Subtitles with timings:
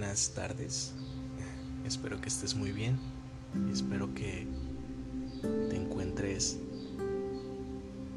[0.00, 0.92] buenas tardes.
[1.84, 2.98] Espero que estés muy bien.
[3.70, 4.46] Espero que
[5.42, 6.56] te encuentres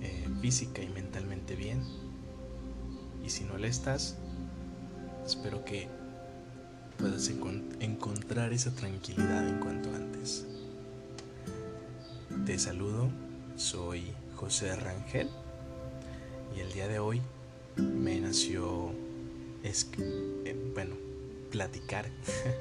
[0.01, 1.83] eh, física y mentalmente bien.
[3.25, 4.15] Y si no lo estás,
[5.25, 5.89] espero que
[6.97, 7.29] puedas
[7.81, 10.45] encontrar esa tranquilidad en cuanto antes.
[12.45, 13.09] Te saludo,
[13.57, 15.29] soy José Rangel
[16.55, 17.21] y el día de hoy
[17.75, 18.93] me nació
[19.63, 21.12] es eh, bueno
[21.53, 22.09] platicar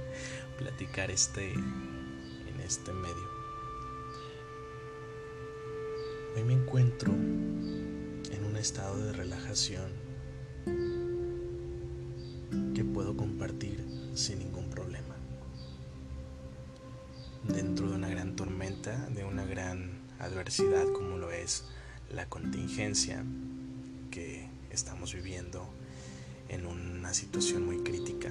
[0.58, 3.26] platicar este en este medio
[6.36, 9.92] hoy me encuentro en un estado de relajación
[12.74, 13.82] que puedo compartir
[14.12, 15.16] sin ningún problema
[17.44, 21.64] dentro de una gran tormenta de una gran adversidad como lo es
[22.10, 23.24] la contingencia
[24.10, 25.66] que estamos viviendo
[26.50, 28.30] en una situación muy crítica.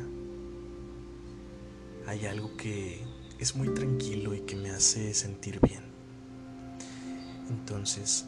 [2.08, 3.02] Hay algo que
[3.40, 5.82] es muy tranquilo y que me hace sentir bien.
[7.50, 8.26] Entonces,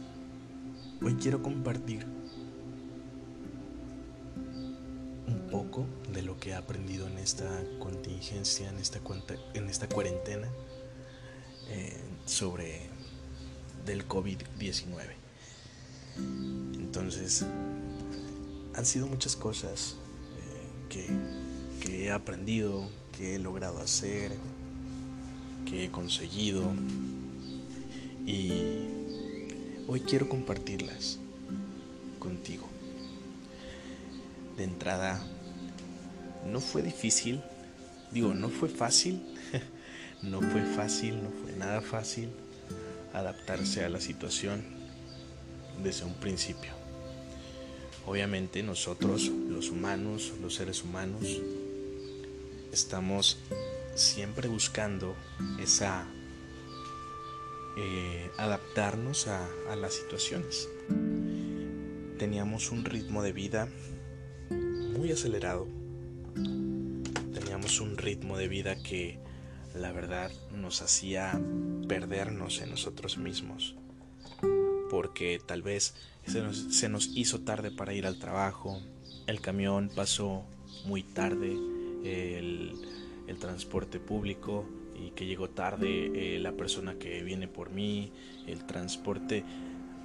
[1.02, 2.06] hoy quiero compartir
[5.28, 7.48] un poco de lo que he aprendido en esta
[7.80, 9.00] contingencia, en esta,
[9.54, 10.50] en esta cuarentena
[11.70, 12.90] eh, sobre
[13.86, 15.24] del COVID-19.
[16.76, 17.46] Entonces,
[18.76, 19.96] han sido muchas cosas
[20.38, 21.08] eh, que,
[21.90, 24.32] he aprendido, que he logrado hacer,
[25.66, 26.74] que he conseguido
[28.26, 28.52] y
[29.88, 31.20] hoy quiero compartirlas
[32.20, 32.68] contigo.
[34.58, 35.22] De entrada,
[36.52, 37.42] no fue difícil,
[38.12, 39.22] digo, no fue fácil,
[40.22, 42.30] no fue fácil, no fue nada fácil
[43.14, 44.64] adaptarse a la situación
[45.84, 46.72] desde un principio.
[48.06, 51.40] Obviamente nosotros, los humanos, los seres humanos,
[52.74, 53.38] estamos
[53.96, 55.16] siempre buscando
[55.60, 56.06] esa
[57.78, 60.68] eh, adaptarnos a, a las situaciones.
[62.18, 63.70] Teníamos un ritmo de vida
[64.50, 65.68] muy acelerado.
[67.34, 69.20] Teníamos un ritmo de vida que
[69.76, 71.40] la verdad nos hacía
[71.88, 73.76] perdernos en nosotros mismos
[74.94, 75.96] porque tal vez
[76.28, 78.80] se nos, hizo tarde para ir al trabajo,
[79.26, 80.44] el camión pasó
[80.86, 81.58] muy tarde,
[82.04, 82.78] el,
[83.40, 84.64] transporte público
[84.96, 88.12] y que llegó tarde, eh, la persona que viene por mí,
[88.46, 89.44] el transporte,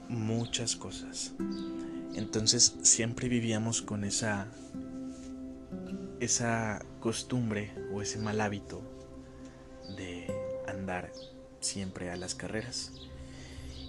[0.08, 1.34] muchas cosas.
[2.14, 4.48] Entonces siempre vivíamos con esa
[6.20, 8.82] esa costumbre o ese mal hábito
[9.97, 10.26] de
[10.66, 11.12] andar
[11.60, 12.92] siempre a las carreras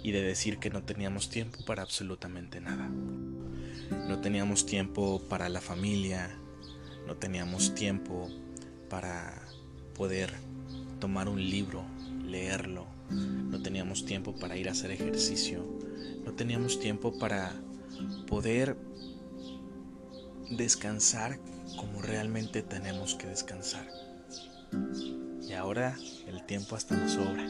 [0.02, 2.88] y de decir que no teníamos tiempo para absolutamente nada.
[4.08, 6.39] No teníamos tiempo para la familia,
[7.10, 8.28] no teníamos tiempo
[8.88, 9.42] para
[9.96, 10.30] poder
[11.00, 11.82] tomar un libro,
[12.24, 15.64] leerlo, no teníamos tiempo para ir a hacer ejercicio,
[16.24, 17.52] no teníamos tiempo para
[18.28, 18.76] poder
[20.56, 21.40] descansar
[21.76, 23.88] como realmente tenemos que descansar.
[25.42, 25.96] Y ahora
[26.28, 27.44] el tiempo hasta nos sobra.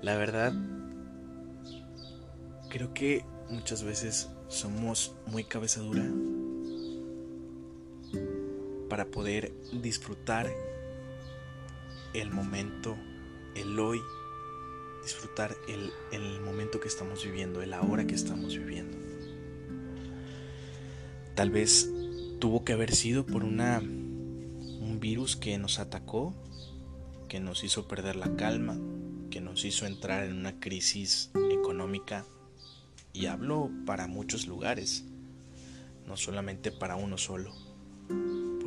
[0.00, 0.54] La verdad,
[2.70, 6.10] creo que muchas veces somos muy cabeza dura
[8.92, 10.52] para poder disfrutar
[12.12, 12.98] el momento,
[13.54, 13.98] el hoy,
[15.02, 18.98] disfrutar el, el momento que estamos viviendo, el ahora que estamos viviendo.
[21.34, 21.88] Tal vez
[22.38, 26.34] tuvo que haber sido por una, un virus que nos atacó,
[27.30, 28.78] que nos hizo perder la calma,
[29.30, 32.26] que nos hizo entrar en una crisis económica
[33.14, 35.06] y hablo para muchos lugares,
[36.06, 37.54] no solamente para uno solo,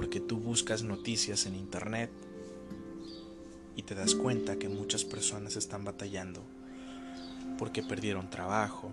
[0.06, 2.12] porque tú buscas noticias en internet
[3.76, 6.44] y te das cuenta que muchas personas están batallando
[7.58, 8.92] porque perdieron trabajo,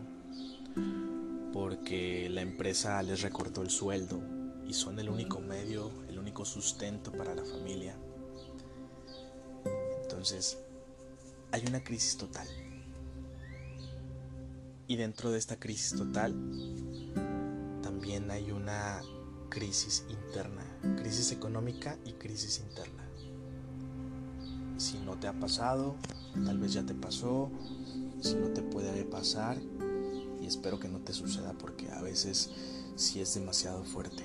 [1.52, 4.22] porque la empresa les recortó el sueldo
[4.66, 7.94] y son el único medio, el único sustento para la familia.
[10.00, 10.56] Entonces,
[11.50, 12.48] hay una crisis total.
[14.86, 16.32] Y dentro de esta crisis total
[17.82, 19.02] también hay una
[19.50, 23.04] crisis interna, crisis económica y crisis interna.
[24.76, 25.96] Si no te ha pasado,
[26.44, 27.50] tal vez ya te pasó,
[28.20, 29.58] si no te puede pasar,
[30.40, 32.50] y espero que no te suceda porque a veces
[32.96, 34.24] si es demasiado fuerte.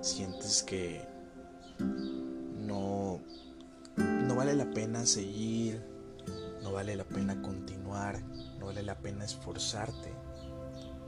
[0.00, 1.06] Sientes que
[2.58, 3.20] no
[3.96, 5.82] no vale la pena seguir,
[6.62, 8.22] no vale la pena continuar,
[8.58, 10.12] no vale la pena esforzarte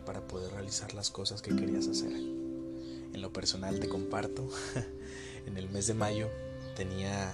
[0.05, 2.36] para poder realizar las cosas que querías hacer.
[3.17, 4.47] En lo personal te comparto,
[5.47, 6.29] en el mes de mayo
[6.77, 7.33] tenía,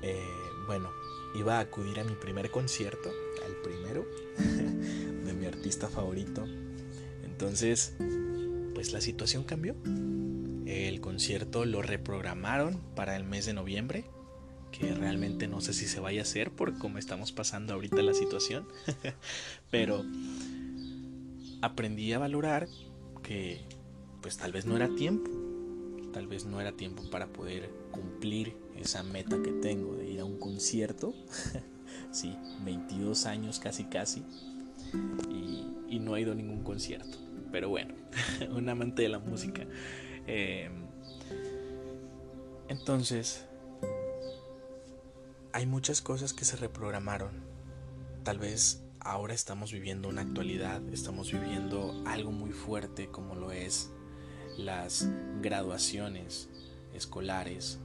[0.00, 0.24] eh,
[0.66, 0.88] bueno,
[1.34, 3.10] iba a acudir a mi primer concierto,
[3.44, 4.06] al primero,
[5.26, 6.46] de mi artista favorito.
[7.24, 7.92] Entonces,
[8.74, 9.76] pues la situación cambió.
[10.64, 14.06] El concierto lo reprogramaron para el mes de noviembre,
[14.72, 18.14] que realmente no sé si se vaya a hacer por cómo estamos pasando ahorita la
[18.14, 18.66] situación.
[19.70, 20.06] Pero
[21.60, 22.66] aprendí a valorar
[23.22, 23.75] que
[24.20, 25.30] pues tal vez no era tiempo,
[26.12, 30.24] tal vez no era tiempo para poder cumplir esa meta que tengo de ir a
[30.24, 31.14] un concierto.
[32.10, 34.24] sí, 22 años casi casi.
[35.30, 37.18] Y, no he ido a ningún concierto
[37.50, 37.94] pero bueno,
[38.54, 39.64] un amante de la música.
[40.26, 40.86] Em,
[42.68, 43.46] entonces,
[45.52, 47.30] hay muchas cosas que se reprogramaron.
[48.24, 53.90] Tal vez ahora estamos viviendo una actualidad, estamos viviendo algo muy fuerte como lo es
[54.58, 55.08] las
[55.42, 56.48] graduaciones
[56.94, 57.78] escolares.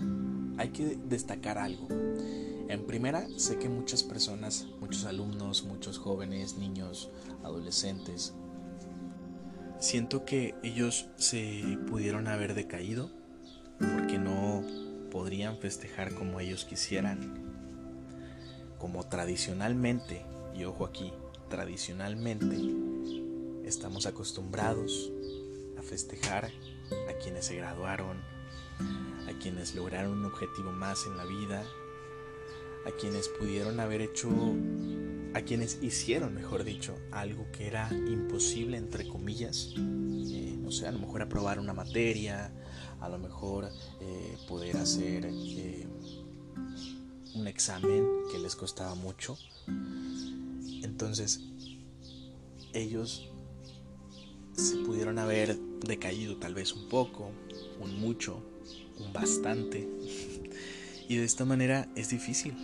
[0.00, 1.88] Em, hay que destacar algo.
[2.68, 7.10] En primera, sé que muchas personas, muchos alumnos, muchos jóvenes, niños,
[7.42, 8.34] adolescentes,
[9.78, 13.10] siento que ellos se pudieron haber decaído
[13.78, 14.62] porque no
[15.10, 17.44] podrían festejar como ellos quisieran.
[18.78, 20.24] Como tradicionalmente,
[20.54, 21.12] y ojo aquí,
[21.48, 22.83] tradicionalmente
[23.64, 25.10] estamos acostumbrados
[25.78, 26.50] a festejar
[27.08, 28.18] a quienes se graduaron,
[29.28, 31.64] a quienes lograron un objetivo más en la vida,
[32.86, 34.28] a quienes pudieron haber hecho,
[35.34, 39.74] a quienes hicieron, mejor dicho, algo que era imposible, entre comillas.
[39.76, 42.52] Eh, no sé, a lo mejor aprobar una materia,
[43.00, 43.70] a lo mejor
[44.00, 45.86] eh, poder hacer eh,
[47.34, 49.38] un examen que les costaba mucho.
[50.82, 51.40] Entonces,
[52.72, 53.30] ellos
[54.56, 57.30] se pudieron haber decaído tal vez un poco,
[57.80, 58.42] un mucho,
[58.98, 59.88] un bastante.
[61.08, 62.54] Y de esta manera es difícil,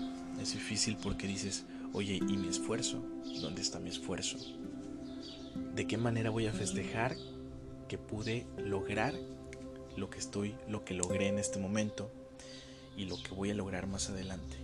[0.41, 3.05] es difícil porque dices, oye, ¿y mi esfuerzo?
[3.41, 4.39] ¿Dónde está mi esfuerzo?
[5.75, 7.17] ¿De qué manera voy a festejar
[7.89, 9.15] que pude lograr
[9.97, 12.11] lo que estoy, lo que logré en este momento
[12.97, 14.57] y lo que voy a lograr más adelante?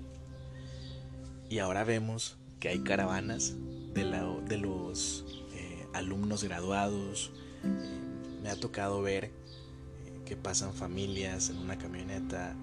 [1.50, 3.54] Y ahora vemos que hay caravanas
[3.92, 4.04] de,
[4.48, 5.45] de los
[5.96, 7.32] alumnos graduados.
[7.64, 7.68] Eh,
[8.42, 9.32] me ha tocado ver eh,
[10.24, 12.54] que pasan familias en una camioneta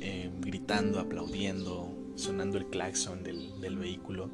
[0.00, 4.30] eh, gritando, aplaudiendo, sonando el claxon del, del vehículo.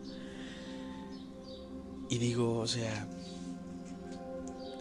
[2.08, 3.08] Y digo, o sea,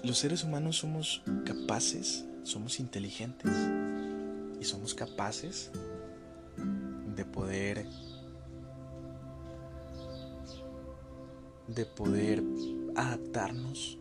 [0.03, 3.51] los seres humanos somos capaces, somos inteligentes
[4.61, 5.71] y somos capaces
[7.15, 7.87] de poder
[11.67, 12.43] de poder
[12.95, 13.97] adaptarnos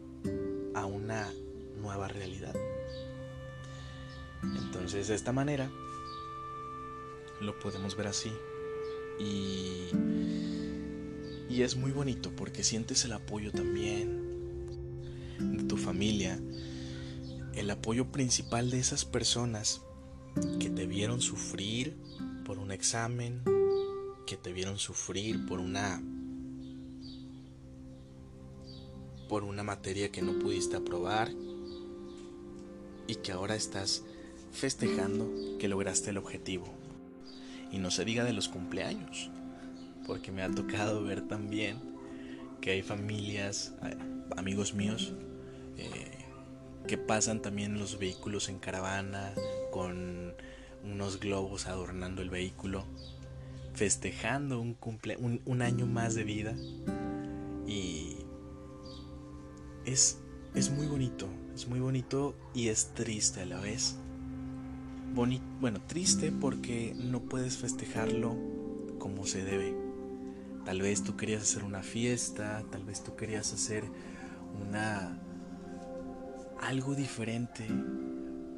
[0.74, 1.32] a una
[1.80, 2.54] nueva realidad.
[4.42, 5.70] Entonces de esta manera
[7.40, 8.32] lo podemos ver así.
[9.18, 9.88] Y,
[11.48, 14.24] y es muy bonito porque sientes el apoyo también
[15.38, 16.40] de tu familia,
[17.54, 19.82] el apoyo principal de esas personas
[20.58, 21.96] que te vieron sufrir
[22.44, 23.42] por un examen,
[24.26, 26.02] que te vieron sufrir por una
[29.28, 31.30] por una materia que no pudiste aprobar
[33.06, 34.04] y que ahora estás
[34.52, 36.66] festejando que lograste el objetivo.
[37.70, 39.30] Y no se diga de los cumpleaños,
[40.06, 41.78] porque me ha tocado ver también
[42.60, 43.96] que hay familias, eh,
[44.36, 45.12] amigos míos,
[45.76, 46.24] eh,
[46.86, 49.32] que pasan también los vehículos en caravana
[49.70, 50.34] con
[50.84, 52.84] unos globos adornando el vehículo,
[53.74, 56.54] festejando un, cumple un, año más de vida.
[57.66, 58.03] Y
[59.84, 60.18] es,
[60.54, 63.96] es muy bonito, es muy bonito y es triste a la vez
[65.14, 68.36] bueno, triste porque no puedes festejarlo
[68.98, 69.74] como se debe.
[70.64, 73.84] Tal vez tú querías hacer una fiesta, tal vez tú querías hacer
[74.60, 75.20] una
[76.60, 77.66] algo diferente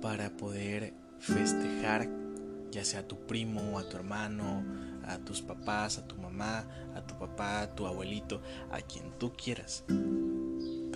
[0.00, 2.09] para poder festejar
[2.71, 4.64] ya sea a tu primo, a tu hermano,
[5.04, 8.40] a tus papás, a tu mamá, a tu papá, a tu abuelito,
[8.71, 9.85] a quien tú quieras.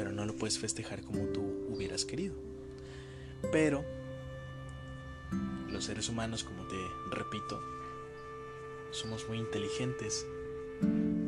[0.00, 2.34] Pero no lo puedes festejar como tú hubieras querido.
[3.52, 3.84] Pero
[5.70, 6.76] los seres humanos, como te
[7.10, 7.60] repito,
[8.92, 10.26] somos muy inteligentes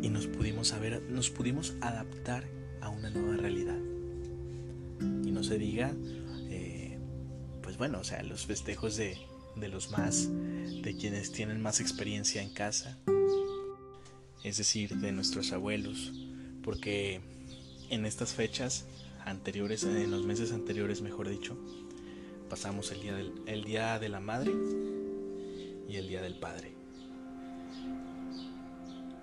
[0.01, 2.49] y nos pudimos saber, nos pudimos adaptar
[2.81, 3.79] a una nueva realidad.
[5.23, 5.93] Y no se diga,
[6.49, 6.99] eh,
[7.63, 9.19] pues bueno, o sea, los festejos de,
[9.55, 12.99] de los más, de quienes tienen más experiencia en casa,
[14.43, 16.11] es decir, de nuestros abuelos,
[16.63, 17.21] porque
[17.93, 18.87] en estas fechas
[19.27, 21.59] anteriores, en los meses anteriores, mejor dicho,
[22.49, 24.51] pasamos el día, el día de la madre
[25.87, 26.73] y el día del padre.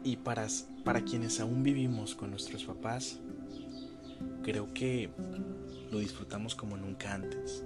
[0.03, 0.47] Y para,
[0.85, 3.19] para quienes aún vivimos con nuestros papás,
[4.43, 5.09] creo que
[5.91, 7.63] lo disfrutamos como nunca antes.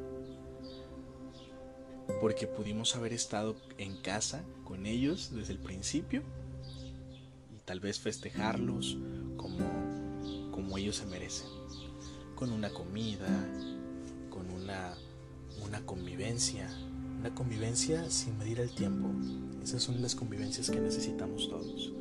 [2.21, 6.23] Porque pudimos haber estado en casa con ellos desde el principio
[7.53, 8.97] y tal vez festejarlos
[10.83, 11.47] ellos se merecen.
[12.35, 13.27] Con una comida,
[14.29, 14.93] con una,
[15.65, 16.69] una convivencia,
[17.19, 19.09] una convivencia sin medir el tiempo.
[19.63, 21.93] Esas son las convivencias que necesitamos todos.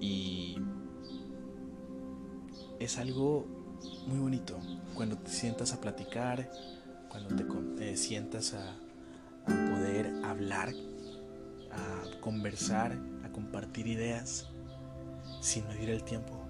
[0.00, 0.56] Y
[2.78, 3.46] es algo
[4.06, 4.58] muy bonito
[4.94, 6.50] cuando te sientas a platicar,
[7.08, 7.36] cuando
[7.76, 8.76] te, sientas a,
[9.46, 10.72] poder hablar,
[11.70, 14.48] a conversar, a compartir ideas
[15.40, 16.41] sin medir el tiempo.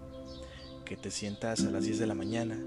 [0.92, 2.62] Que te sientas a las 10 de la mañana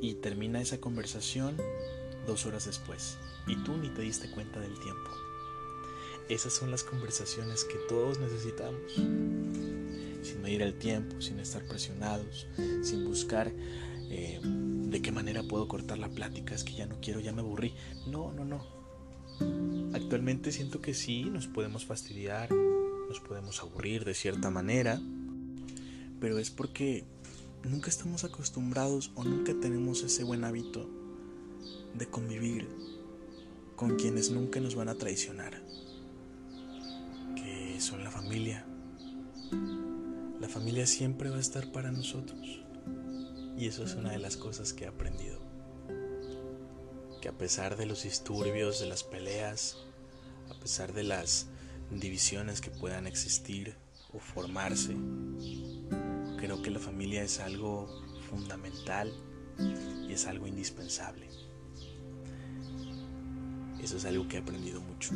[0.00, 1.56] y termina esa conversación
[2.26, 5.08] dos horas después y tú ni te diste cuenta del tiempo.
[6.28, 8.92] Esas son las conversaciones que todos necesitamos.
[8.94, 12.48] Sin medir el tiempo, sin estar presionados,
[12.82, 13.52] sin buscar
[14.10, 17.42] eh, de qué manera puedo cortar la plática, es que ya no quiero, ya me
[17.42, 17.72] aburrí.
[18.08, 18.66] No, no, no.
[19.94, 25.00] Actualmente siento que sí, nos podemos fastidiar, nos podemos aburrir de cierta manera,
[26.22, 27.04] pero es porque
[27.62, 30.88] nunca estamos acostumbrados o nunca tenemos ese buen hábito
[31.92, 32.66] de convivir
[33.76, 35.60] con quienes nunca nos van a traicionar
[37.82, 38.64] son la familia.
[40.40, 42.62] La familia siempre va a estar para nosotros.
[43.58, 45.40] Y eso es una de las cosas que he aprendido.
[47.20, 49.78] Que a pesar de los disturbios, de las peleas,
[50.48, 51.48] a pesar de las
[51.90, 53.74] divisiones que puedan existir
[54.12, 54.94] o formarse,
[56.42, 57.86] creo que la familia es algo
[58.28, 59.12] fundamental
[60.08, 61.28] y es algo indispensable.
[63.80, 65.12] Eso es algo que he aprendido mucho.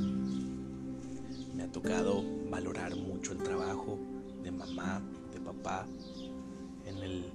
[1.56, 3.98] Me ha tocado valorar mucho el trabajo
[4.44, 5.02] de mamá,
[5.32, 5.84] de papá,
[6.84, 7.32] en el,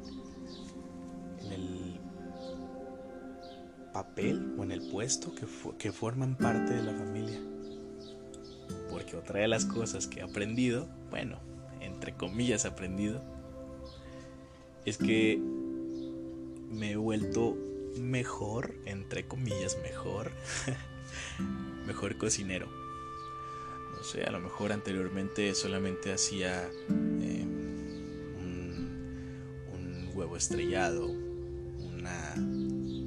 [3.91, 5.45] papel o en el puesto que,
[5.77, 7.41] que forman parte de la familia.
[8.89, 11.39] Porque otra de las cosas que he aprendido, bueno,
[11.81, 13.40] entre comillas aprendido,
[14.85, 15.39] es que
[16.69, 17.57] me he vuelto
[17.97, 20.31] mejor, entre comillas mejor,
[21.87, 22.81] mejor cocinero
[24.01, 27.45] no sé, a lo mejor anteriormente solamente hacía eh,
[29.71, 32.33] un, huevo estrellado, una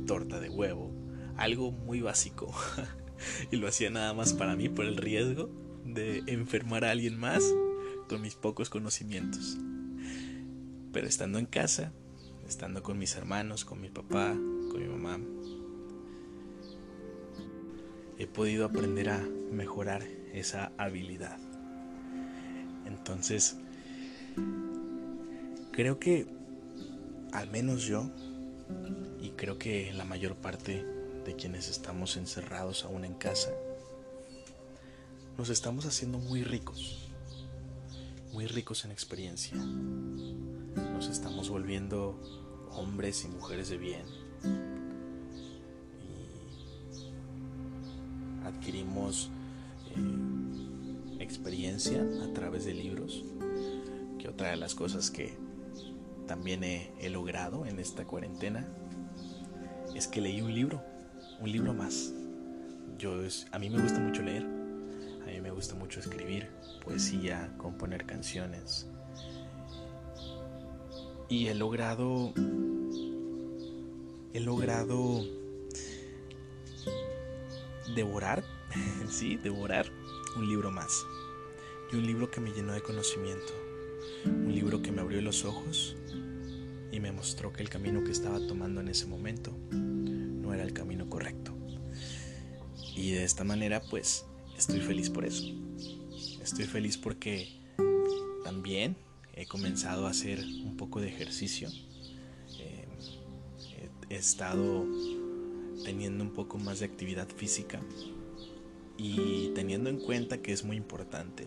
[0.06, 0.92] torta de huevo,
[1.36, 2.54] algo muy básico.
[3.50, 5.50] y lo hacía nada más para mí por el riesgo
[5.84, 7.42] de enfermar a alguien más
[8.08, 9.58] con mis pocos conocimientos.
[10.94, 11.92] Pero estando en casa,
[12.46, 15.18] estando con mis hermanos, con mi papá, con mi mamá,
[18.16, 19.18] he podido aprender a
[19.50, 21.36] mejorar esa habilidad.
[22.86, 23.56] Entonces,
[25.72, 26.28] creo que
[27.32, 28.08] al menos yo,
[29.20, 30.86] y creo que la mayor parte
[31.24, 33.50] de quienes estamos encerrados aún en casa,
[35.36, 37.08] nos estamos haciendo muy ricos,
[38.32, 39.56] muy ricos en experiencia.
[41.10, 42.18] Estamos volviendo
[42.70, 44.04] hombres y mujeres de bien.
[48.42, 49.30] Y adquirimos
[49.90, 53.24] eh, experiencia a través de libros,
[54.18, 55.36] que otra de las cosas que
[56.26, 58.66] también he, logrado en esta cuarentena
[59.94, 60.82] es que leí un libro,
[61.40, 62.12] un libro más.
[62.98, 63.12] Yo
[63.52, 64.44] a mí me gusta mucho leer,
[65.22, 66.48] a mí me gusta mucho escribir
[66.82, 68.88] poesía, componer canciones
[71.28, 72.32] y he logrado
[74.32, 75.24] he logrado
[77.94, 78.44] devorar
[79.08, 79.90] sí, devorar
[80.36, 81.06] un libro más.
[81.92, 83.52] Y un libro que me llenó de conocimiento.
[84.24, 85.96] Un libro que me abrió los ojos
[86.90, 90.72] y me mostró que el camino que estaba tomando en ese momento no era el
[90.72, 91.52] camino correcto.
[92.96, 94.24] Y de esta manera pues
[94.56, 95.44] estoy feliz por eso.
[96.42, 97.48] Estoy feliz porque
[98.44, 98.96] también
[99.36, 101.68] he comenzado a hacer un poco de ejercicio.
[102.58, 102.86] Eh,
[104.10, 104.86] he estado
[105.84, 107.80] teniendo un poco más de actividad física
[108.96, 111.46] y teniendo en cuenta que es muy importante.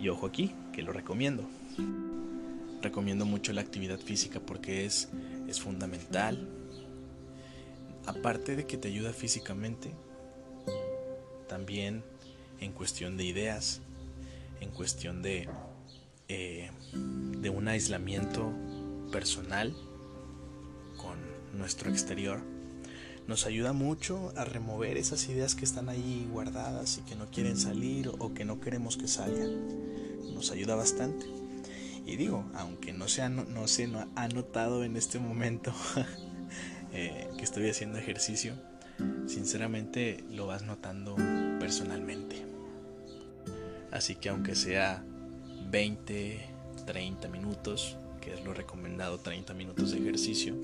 [0.00, 1.44] Y ojo aquí, que lo recomiendo.
[2.80, 5.10] Recomiendo mucho la actividad física porque es,
[5.48, 6.48] es fundamental.
[8.06, 9.92] Aparte de que te ayuda físicamente,
[11.46, 12.02] también
[12.58, 13.80] en cuestión de ideas,
[14.60, 15.48] en cuestión de
[16.34, 18.50] eh, de un aislamiento
[19.10, 19.74] personal
[20.96, 21.18] con
[21.58, 22.40] nuestro exterior
[23.26, 27.56] nos ayuda mucho a remover esas ideas que están ahí guardadas y que no quieren
[27.56, 30.34] salir o que no queremos que salgan.
[30.34, 31.26] Nos ayuda bastante.
[32.06, 35.72] Y digo, aunque no se ha, no, se ha notado en este momento
[36.92, 38.54] eh, que estoy haciendo ejercicio,
[39.26, 41.14] sinceramente lo vas notando
[41.60, 42.44] personalmente.
[43.92, 45.04] Así que aunque sea
[45.72, 46.40] 20,
[46.86, 50.54] 30 minutos, que es lo recomendado, 30 minutos de ejercicio,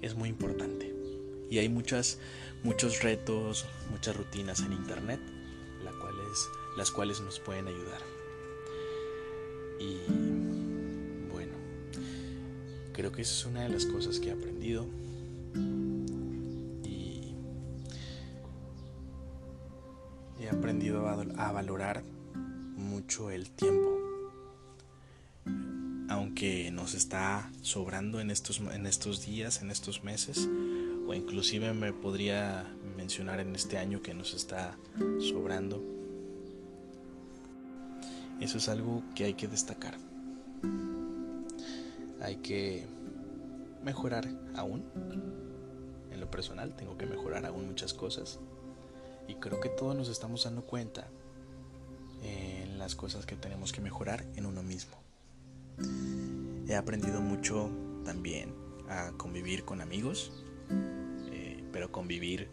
[0.00, 0.94] es muy importante.
[1.50, 2.18] Y hay muchas,
[2.62, 5.20] muchos retos, muchas rutinas en internet,
[5.98, 8.00] cuales, las cuales nos pueden ayudar.
[9.80, 9.98] Y
[11.30, 11.52] bueno,
[12.92, 14.86] creo que esa es una de las cosas que he aprendido.
[16.84, 17.34] Y
[20.40, 22.02] he aprendido a, valorar
[22.76, 24.03] mucho el tiempo.
[26.72, 30.46] Nos está sobrando en estos, en estos días, en estos meses,
[31.06, 34.76] o inclusive me podría mencionar en este año que nos está
[35.20, 35.82] sobrando.
[38.40, 39.96] Eso es algo que hay que destacar.
[42.20, 42.86] Hay que
[43.82, 44.84] mejorar aún.
[46.10, 48.38] En lo personal tengo que mejorar aún muchas cosas.
[49.28, 51.08] Y creo que todos nos estamos dando cuenta
[52.22, 55.04] en las cosas que tenemos que mejorar en uno mismo.
[56.68, 57.70] He aprendido mucho
[58.04, 58.54] también
[58.88, 60.44] a convivir con amigos,
[61.74, 62.48] pero convivir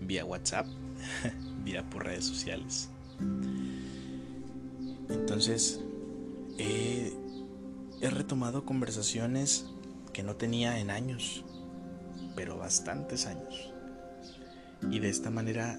[0.00, 0.66] vía WhatsApp,
[1.62, 2.88] vía por redes sociales.
[5.10, 5.78] Entonces,
[6.56, 7.12] he,
[8.00, 9.66] retomado conversaciones
[10.14, 11.44] que no tenía en años,
[12.34, 13.74] pero bastantes años.
[14.90, 15.78] Y de esta manera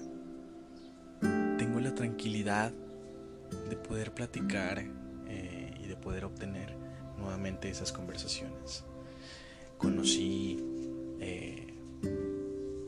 [1.58, 2.72] tengo la tranquilidad
[3.68, 4.84] de poder platicar
[5.26, 6.83] eh, y de poder obtener
[7.18, 8.84] nuevamente esas conversaciones.
[9.78, 10.58] Conocí
[11.20, 11.74] eh,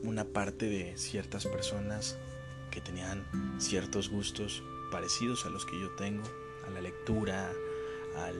[0.03, 2.19] una parte de ciertas personas
[2.71, 3.25] que tenían
[3.59, 6.25] ciertos gustos parecidos a los que yo tengo,
[6.67, 7.51] a la lectura,
[8.17, 8.37] al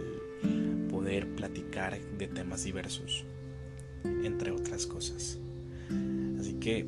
[0.89, 3.25] poder platicar de temas diversos,
[4.05, 5.39] entre otras cosas.
[6.39, 6.87] Así que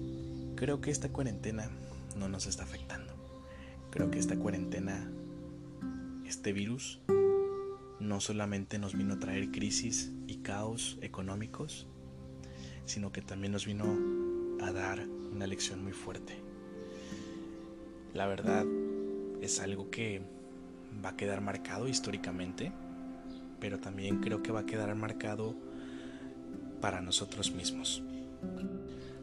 [0.57, 1.71] creo que esta cuarentena
[2.17, 3.13] no nos está afectando.
[3.91, 5.11] Creo que esta cuarentena,
[6.27, 7.01] este virus,
[8.09, 11.87] no solamente nos vino a traer crisis y caos económicos,
[12.87, 13.85] sino que también nos vino
[14.61, 16.35] a dar una lección muy fuerte.
[18.15, 18.65] La verdad
[19.43, 20.23] es algo que
[21.05, 22.73] va a quedar marcado históricamente,
[23.61, 25.55] pero también creo que va a quedar marcado
[26.81, 28.03] para nosotros mismos,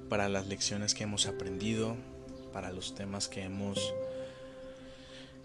[0.09, 1.97] para las lecciones que hemos aprendido,
[2.53, 3.93] para los temas que hemos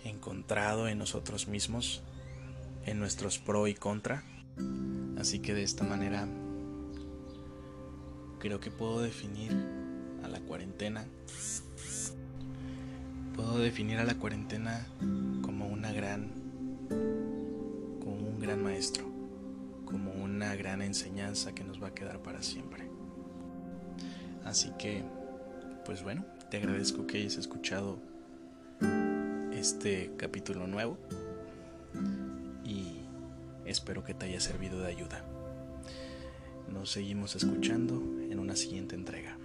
[0.05, 2.03] encontrado en nosotros mismos,
[2.87, 4.23] en nuestros pro y contra.
[5.19, 6.27] Así que de esta manera
[8.39, 9.53] creo que puedo definir
[10.25, 11.07] a la cuarentena.
[13.35, 14.87] Puedo definir a la cuarentena
[15.43, 16.31] como una gran
[18.01, 19.05] como un gran maestro,
[19.85, 22.89] como una gran enseñanza que nos va a quedar para siempre.
[24.45, 25.05] Así que
[25.85, 27.99] pues bueno, te agradezco que hayas escuchado
[29.53, 30.99] este capítulo nuevo
[33.71, 35.25] espero que te haya servido de ayuda.
[36.73, 37.95] Nos seguimos escuchando
[38.31, 39.37] en una siguiente entrega.